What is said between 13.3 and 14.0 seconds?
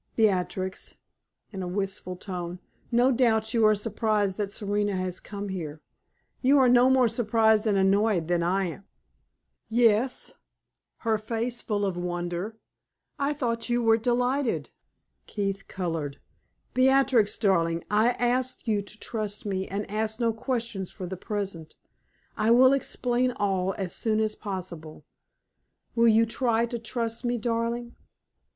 thought that you were